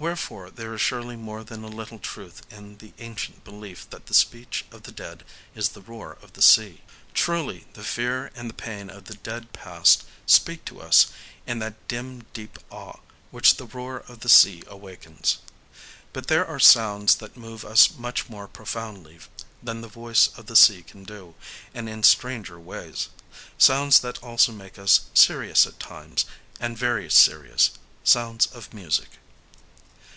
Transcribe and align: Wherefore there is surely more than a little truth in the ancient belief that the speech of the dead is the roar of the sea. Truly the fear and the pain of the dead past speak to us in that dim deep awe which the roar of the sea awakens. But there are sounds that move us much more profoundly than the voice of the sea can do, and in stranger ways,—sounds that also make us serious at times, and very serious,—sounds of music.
Wherefore 0.00 0.50
there 0.52 0.72
is 0.74 0.80
surely 0.80 1.16
more 1.16 1.42
than 1.42 1.64
a 1.64 1.68
little 1.68 1.98
truth 1.98 2.42
in 2.52 2.76
the 2.78 2.92
ancient 3.00 3.42
belief 3.42 3.90
that 3.90 4.06
the 4.06 4.14
speech 4.14 4.64
of 4.70 4.84
the 4.84 4.92
dead 4.92 5.24
is 5.56 5.70
the 5.70 5.80
roar 5.82 6.16
of 6.22 6.34
the 6.34 6.40
sea. 6.40 6.82
Truly 7.14 7.66
the 7.72 7.82
fear 7.82 8.30
and 8.36 8.48
the 8.48 8.54
pain 8.54 8.90
of 8.90 9.06
the 9.06 9.16
dead 9.16 9.52
past 9.52 10.04
speak 10.24 10.64
to 10.66 10.80
us 10.80 11.08
in 11.48 11.58
that 11.58 11.88
dim 11.88 12.24
deep 12.32 12.60
awe 12.70 13.00
which 13.32 13.56
the 13.56 13.66
roar 13.66 14.04
of 14.06 14.20
the 14.20 14.28
sea 14.28 14.62
awakens. 14.68 15.38
But 16.12 16.28
there 16.28 16.46
are 16.46 16.60
sounds 16.60 17.16
that 17.16 17.36
move 17.36 17.64
us 17.64 17.90
much 17.96 18.28
more 18.28 18.46
profoundly 18.46 19.18
than 19.60 19.80
the 19.80 19.88
voice 19.88 20.28
of 20.36 20.46
the 20.46 20.54
sea 20.54 20.84
can 20.84 21.02
do, 21.02 21.34
and 21.74 21.88
in 21.88 22.04
stranger 22.04 22.60
ways,—sounds 22.60 23.98
that 23.98 24.22
also 24.22 24.52
make 24.52 24.78
us 24.78 25.06
serious 25.12 25.66
at 25.66 25.80
times, 25.80 26.24
and 26.60 26.78
very 26.78 27.10
serious,—sounds 27.10 28.46
of 28.46 28.72
music. 28.72 29.08